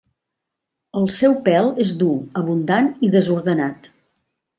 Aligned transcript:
El 1.01 1.03
seu 1.15 1.35
pèl 1.47 1.69
és 1.85 1.91
dur, 1.99 2.15
abundant 2.41 2.89
i 3.09 3.11
desordenat. 3.17 3.91